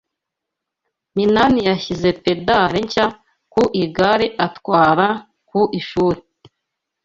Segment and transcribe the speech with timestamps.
[1.15, 3.05] Minani yashyize pedale nshya
[3.53, 5.07] ku igare atwara
[5.49, 6.19] ku ishuri.